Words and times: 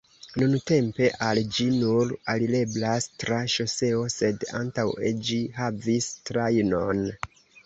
Nuntempe 0.43 1.09
al 1.25 1.41
ĝi 1.57 1.67
nur 1.73 2.13
alireblas 2.35 3.07
tra 3.25 3.37
ŝoseo 3.57 4.01
sed 4.15 4.47
antaŭe 4.61 5.13
ĝi 5.29 5.39
havis 5.61 6.09
trajnon. 6.33 7.07